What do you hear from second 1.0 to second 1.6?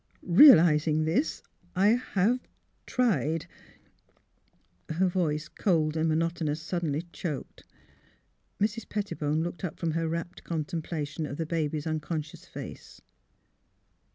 this,